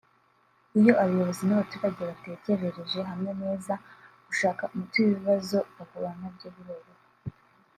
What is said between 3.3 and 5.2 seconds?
neza gushaka umuti